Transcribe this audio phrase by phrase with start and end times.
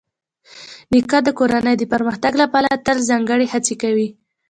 [0.91, 4.07] نیکه د کورنۍ د پرمختګ لپاره تل ځانګړې هڅې کوي.